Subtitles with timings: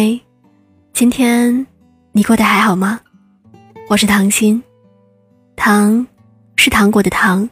[0.00, 0.18] 嗨，
[0.94, 1.66] 今天
[2.12, 2.98] 你过得还好吗？
[3.86, 4.62] 我是糖心，
[5.56, 6.06] 糖
[6.56, 7.46] 是糖果的糖，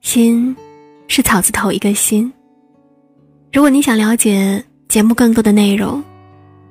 [0.00, 0.56] 心
[1.08, 2.32] 是草字头一个心。
[3.52, 6.00] 如果你想了解节目更多的内容，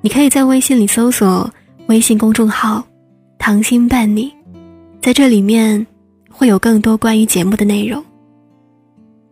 [0.00, 1.52] 你可以在微信里搜索
[1.88, 2.82] 微信公众号
[3.38, 4.34] “糖心伴你”，
[5.02, 5.86] 在这里面
[6.30, 8.02] 会有更多关于节目的内容。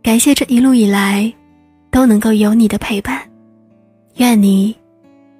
[0.02, 1.32] 感谢这一路以来
[1.90, 3.22] 都能够有你的陪伴，
[4.16, 4.76] 愿你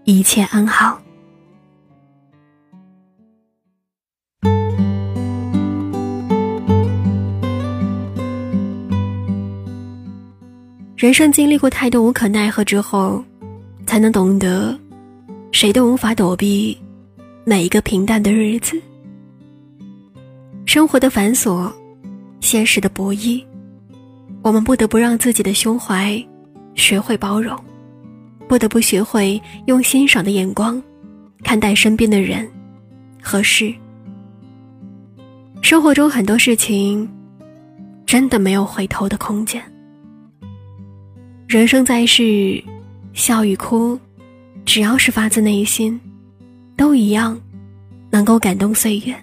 [0.04, 1.00] 一切安好。
[10.94, 13.24] 人生经历过太多无可奈何之后，
[13.86, 14.78] 才能懂得，
[15.52, 16.78] 谁都无法躲避
[17.44, 18.80] 每一个平淡的日子。
[20.66, 21.72] 生活的繁琐，
[22.40, 23.42] 现实的不易，
[24.42, 26.22] 我们不得不让自己的胸怀
[26.74, 27.58] 学会包容，
[28.48, 30.82] 不得不学会用欣赏的眼光
[31.42, 32.48] 看待身边的人
[33.22, 33.74] 和事。
[35.62, 37.08] 生活中很多事情，
[38.04, 39.62] 真的没有回头的空间。
[41.46, 42.62] 人生在世，
[43.12, 43.98] 笑与哭，
[44.64, 45.98] 只要是发自内心，
[46.76, 47.40] 都一样，
[48.10, 49.14] 能够感动岁月。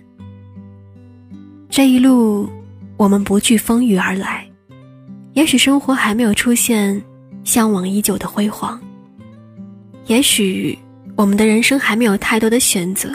[1.69, 2.49] 这一路，
[2.97, 4.45] 我们不惧风雨而来，
[5.33, 7.01] 也许生活还没有出现
[7.43, 8.81] 向往已久的辉煌，
[10.07, 10.77] 也许
[11.15, 13.09] 我们的人生还没有太多的选择，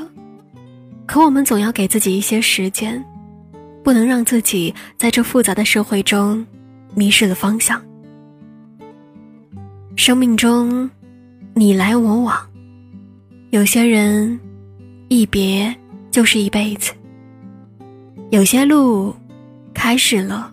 [1.06, 3.04] 可我们总要给自己一些时间，
[3.82, 6.44] 不能让自己在这复杂的社会中
[6.94, 7.82] 迷失了方向。
[9.96, 10.88] 生命中，
[11.54, 12.38] 你来我往，
[13.50, 14.38] 有些人
[15.08, 15.74] 一别
[16.10, 16.92] 就是一辈子；
[18.30, 19.14] 有些路
[19.74, 20.52] 开始了，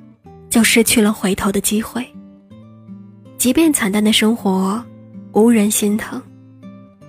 [0.50, 2.06] 就失去了回头的机会。
[3.38, 4.84] 即便惨淡的生活
[5.34, 6.22] 无人心疼，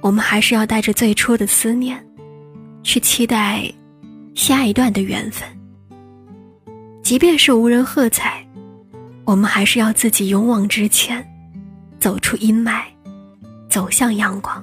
[0.01, 2.03] 我们还是要带着最初的思念，
[2.83, 3.71] 去期待
[4.35, 5.47] 下一段的缘分。
[7.03, 8.43] 即便是无人喝彩，
[9.27, 11.23] 我们还是要自己勇往直前。
[12.01, 12.83] 走出阴霾，
[13.69, 14.63] 走向阳光。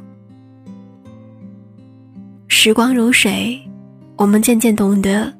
[2.47, 3.59] 时光如水，
[4.15, 5.31] 我们渐渐懂得，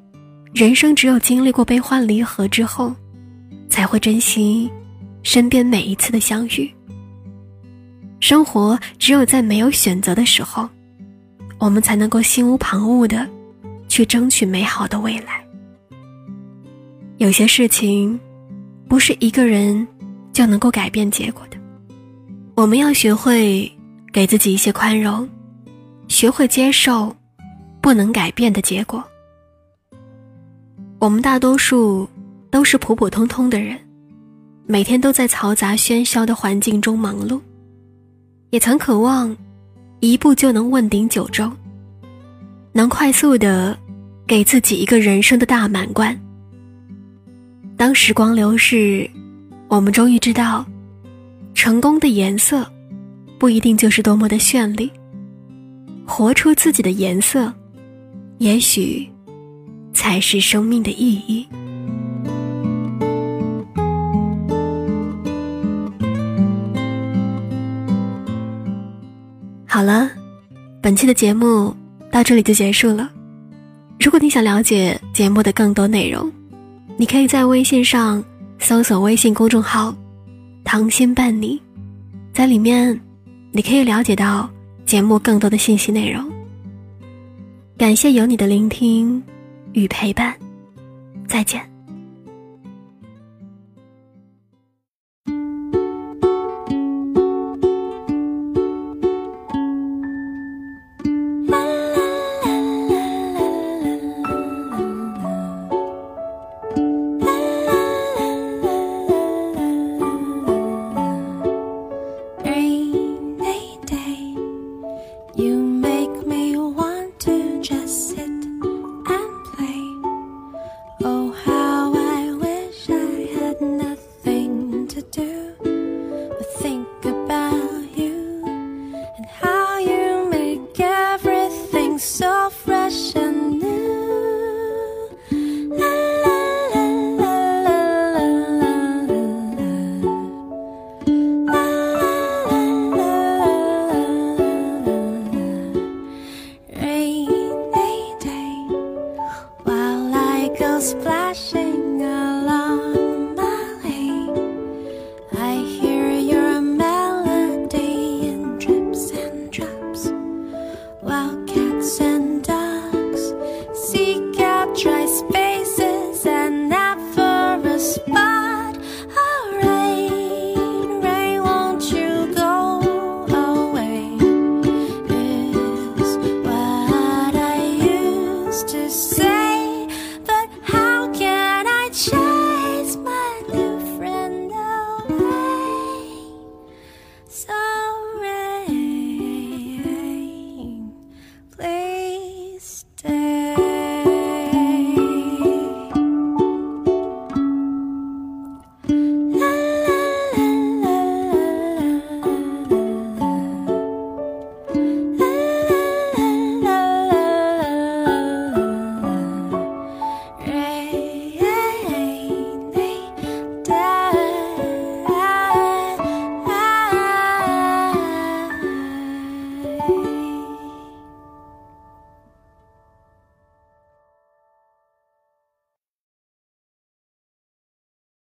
[0.53, 2.91] 人生只有经历过悲欢离合之后，
[3.69, 4.71] 才会珍惜
[5.21, 6.71] 身边每一次的相遇。
[8.21, 10.69] 生活只有在没有选择的时候，
[11.57, 13.27] 我们才能够心无旁骛的
[13.89, 15.43] 去争取美好的未来。
[17.17, 18.17] 有些事情，
[18.87, 19.85] 不是一个人
[20.31, 21.57] 就能够改变结果的。
[22.55, 23.69] 我们要学会
[24.13, 25.27] 给自己一些宽容，
[26.07, 27.13] 学会接受
[27.81, 29.03] 不能改变的结果。
[30.99, 32.07] 我们大多数
[32.51, 33.79] 都是普普通通的人，
[34.67, 37.41] 每天都在嘈杂喧嚣的环境中忙碌，
[38.51, 39.35] 也曾渴望
[40.01, 41.49] 一步就能问鼎九州，
[42.73, 43.77] 能快速的
[44.27, 46.17] 给自己一个人生的大满贯。
[47.77, 49.09] 当时光流逝，
[49.67, 50.65] 我们终于知道。
[51.53, 52.65] 成功的颜色，
[53.37, 54.91] 不一定就是多么的绚丽。
[56.05, 57.53] 活出自己的颜色，
[58.39, 59.07] 也许
[59.93, 61.47] 才是生命的意义。
[69.81, 70.11] 好了，
[70.79, 71.75] 本期的节目
[72.11, 73.09] 到这里就结束了。
[73.99, 76.31] 如果你想了解节目的更多内容，
[76.97, 78.23] 你可以在微信上
[78.59, 79.91] 搜索微信公众号。
[80.63, 81.59] 糖心伴你，
[82.31, 83.01] 在里面，
[83.51, 84.47] 你可以了解到
[84.85, 86.31] 节目更多的信息内容。
[87.75, 89.19] 感谢有你的聆听
[89.73, 90.35] 与陪伴，
[91.27, 91.59] 再见。